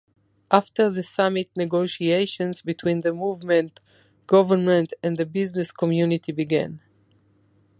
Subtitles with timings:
[0.49, 3.81] After the summit negotiations between the movement,
[4.25, 6.81] government, and the business community began.